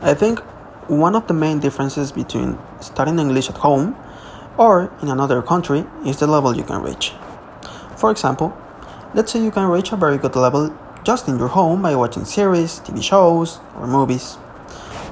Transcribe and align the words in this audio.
I 0.00 0.14
think 0.14 0.38
one 0.88 1.16
of 1.16 1.26
the 1.26 1.34
main 1.34 1.58
differences 1.58 2.12
between 2.12 2.58
studying 2.80 3.18
English 3.18 3.50
at 3.50 3.56
home 3.58 3.96
or 4.56 4.92
in 5.02 5.08
another 5.08 5.42
country 5.42 5.84
is 6.06 6.18
the 6.18 6.26
level 6.26 6.56
you 6.56 6.62
can 6.62 6.82
reach. 6.82 7.12
For 7.96 8.10
example, 8.10 8.56
let's 9.12 9.32
say 9.32 9.42
you 9.42 9.50
can 9.50 9.68
reach 9.68 9.90
a 9.92 9.96
very 9.96 10.18
good 10.18 10.36
level 10.36 10.76
just 11.02 11.26
in 11.26 11.38
your 11.38 11.48
home 11.48 11.82
by 11.82 11.96
watching 11.96 12.24
series, 12.24 12.80
TV 12.80 13.02
shows, 13.02 13.60
or 13.76 13.86
movies, 13.86 14.38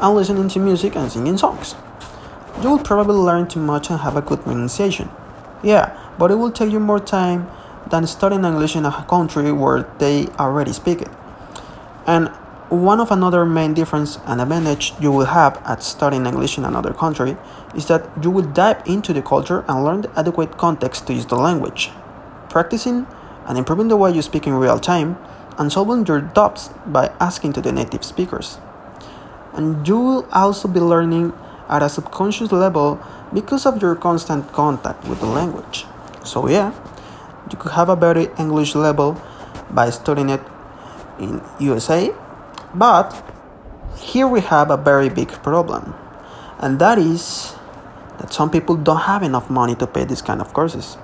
and 0.00 0.14
listening 0.14 0.48
to 0.50 0.60
music 0.60 0.94
and 0.94 1.10
singing 1.10 1.36
songs. 1.36 1.74
You 2.62 2.70
will 2.70 2.78
probably 2.78 3.16
learn 3.16 3.48
too 3.48 3.60
much 3.60 3.90
and 3.90 4.00
have 4.00 4.16
a 4.16 4.22
good 4.22 4.42
pronunciation. 4.42 5.10
Yeah, 5.62 5.98
but 6.18 6.30
it 6.30 6.36
will 6.36 6.52
take 6.52 6.70
you 6.70 6.80
more 6.80 7.00
time 7.00 7.48
than 7.88 8.06
studying 8.06 8.44
English 8.44 8.76
in 8.76 8.84
a 8.84 9.04
country 9.08 9.50
where 9.52 9.82
they 9.98 10.26
already 10.38 10.72
speak 10.72 11.02
it. 11.02 11.10
And 12.06 12.30
one 12.68 12.98
of 12.98 13.12
another 13.12 13.44
main 13.44 13.74
difference 13.74 14.18
and 14.26 14.40
advantage 14.40 14.92
you 15.00 15.12
will 15.12 15.26
have 15.26 15.62
at 15.64 15.84
studying 15.84 16.26
English 16.26 16.58
in 16.58 16.64
another 16.64 16.92
country 16.92 17.36
is 17.76 17.86
that 17.86 18.10
you 18.20 18.30
will 18.30 18.42
dive 18.44 18.82
into 18.86 19.12
the 19.12 19.22
culture 19.22 19.64
and 19.68 19.84
learn 19.84 20.00
the 20.00 20.18
adequate 20.18 20.58
context 20.58 21.06
to 21.06 21.14
use 21.14 21.26
the 21.26 21.36
language. 21.36 21.90
Practicing 22.48 23.06
and 23.46 23.56
improving 23.56 23.86
the 23.86 23.96
way 23.96 24.10
you 24.10 24.20
speak 24.20 24.48
in 24.48 24.54
real 24.54 24.80
time 24.80 25.16
and 25.58 25.72
solving 25.72 26.04
your 26.06 26.20
doubts 26.20 26.70
by 26.86 27.12
asking 27.20 27.52
to 27.52 27.60
the 27.60 27.70
native 27.70 28.04
speakers. 28.04 28.58
And 29.52 29.86
you 29.86 29.98
will 29.98 30.28
also 30.32 30.66
be 30.66 30.80
learning 30.80 31.34
at 31.68 31.82
a 31.82 31.88
subconscious 31.88 32.50
level 32.50 33.00
because 33.32 33.64
of 33.64 33.80
your 33.80 33.94
constant 33.94 34.52
contact 34.52 35.06
with 35.06 35.20
the 35.20 35.26
language. 35.26 35.86
So, 36.24 36.48
yeah, 36.48 36.74
you 37.50 37.56
could 37.56 37.72
have 37.72 37.88
a 37.88 37.96
better 37.96 38.30
English 38.38 38.74
level 38.74 39.22
by 39.70 39.90
studying 39.90 40.30
it 40.30 40.42
in 41.18 41.40
USA 41.60 42.12
but 42.78 43.24
here 43.96 44.28
we 44.28 44.40
have 44.40 44.70
a 44.70 44.76
very 44.76 45.08
big 45.08 45.28
problem, 45.42 45.94
and 46.58 46.78
that 46.78 46.98
is 46.98 47.54
that 48.18 48.32
some 48.32 48.50
people 48.50 48.76
don't 48.76 49.02
have 49.02 49.22
enough 49.22 49.50
money 49.50 49.74
to 49.76 49.86
pay 49.86 50.04
these 50.04 50.22
kind 50.22 50.40
of 50.40 50.52
courses. 50.52 50.96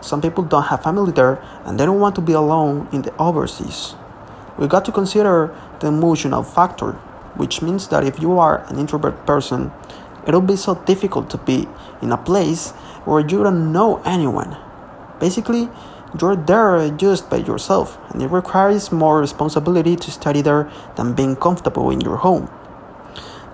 Some 0.00 0.22
people 0.22 0.44
don't 0.44 0.64
have 0.64 0.82
family 0.82 1.12
there 1.12 1.42
and 1.64 1.78
they 1.78 1.84
don't 1.84 2.00
want 2.00 2.14
to 2.14 2.20
be 2.20 2.32
alone 2.32 2.88
in 2.92 3.02
the 3.02 3.14
overseas. 3.18 3.94
We 4.58 4.66
got 4.66 4.84
to 4.86 4.92
consider 4.92 5.54
the 5.80 5.88
emotional 5.88 6.42
factor, 6.42 6.92
which 7.36 7.62
means 7.62 7.88
that 7.88 8.04
if 8.04 8.20
you 8.20 8.38
are 8.38 8.64
an 8.68 8.78
introvert 8.78 9.26
person, 9.26 9.72
it'll 10.26 10.40
be 10.40 10.56
so 10.56 10.74
difficult 10.86 11.30
to 11.30 11.38
be 11.38 11.68
in 12.02 12.12
a 12.12 12.16
place 12.16 12.70
where 13.04 13.20
you 13.20 13.42
don't 13.42 13.72
know 13.72 14.02
anyone. 14.04 14.56
Basically, 15.18 15.68
you're 16.18 16.36
there 16.36 16.88
just 16.90 17.30
by 17.30 17.36
yourself, 17.36 17.98
and 18.10 18.22
it 18.22 18.28
requires 18.28 18.90
more 18.90 19.20
responsibility 19.20 19.94
to 19.96 20.10
study 20.10 20.42
there 20.42 20.70
than 20.96 21.14
being 21.14 21.36
comfortable 21.36 21.90
in 21.90 22.00
your 22.00 22.16
home. 22.16 22.50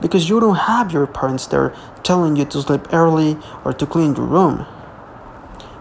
Because 0.00 0.28
you 0.28 0.40
don't 0.40 0.56
have 0.56 0.92
your 0.92 1.06
parents 1.06 1.46
there 1.46 1.74
telling 2.02 2.36
you 2.36 2.44
to 2.46 2.62
sleep 2.62 2.92
early 2.92 3.38
or 3.64 3.72
to 3.72 3.86
clean 3.86 4.14
your 4.14 4.27
room. 4.27 4.66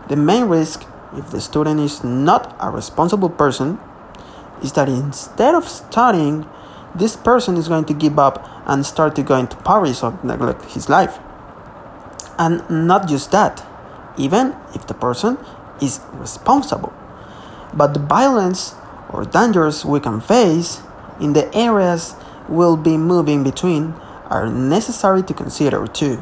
The 0.10 0.16
main 0.16 0.46
risk, 0.46 0.86
if 1.16 1.32
the 1.32 1.42
student 1.42 1.80
is 1.80 2.04
not 2.04 2.56
a 2.60 2.70
responsible 2.70 3.30
person, 3.30 3.80
is 4.62 4.74
that 4.74 4.90
instead 4.90 5.56
of 5.56 5.68
studying, 5.68 6.48
this 6.94 7.16
person 7.16 7.58
is 7.58 7.68
going 7.68 7.86
to 7.86 7.94
give 7.94 8.18
up 8.18 8.50
and 8.66 8.86
start 8.86 9.16
to 9.16 9.24
go 9.24 9.36
into 9.36 9.56
Paris 9.58 10.02
or 10.04 10.18
neglect 10.24 10.64
his 10.72 10.90
life. 10.90 11.20
And 12.38 12.70
not 12.70 13.08
just 13.08 13.32
that, 13.32 13.66
even 14.18 14.56
if 14.74 14.88
the 14.88 14.94
person 14.94 15.38
is 15.82 16.00
responsible. 16.14 16.94
But 17.74 17.94
the 17.94 18.00
violence 18.00 18.76
or 19.10 19.26
dangers 19.26 19.86
we 19.86 20.00
can 20.00 20.22
face 20.22 20.82
in 21.20 21.34
the 21.34 21.54
areas 21.56 22.16
we'll 22.48 22.78
be 22.78 22.98
moving 22.98 23.44
between 23.44 23.94
are 24.30 24.48
necessary 24.48 25.24
to 25.24 25.34
consider 25.34 25.86
too. 25.88 26.22